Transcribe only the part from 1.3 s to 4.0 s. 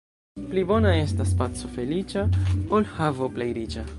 paco feliĉa, ol havo plej riĉa.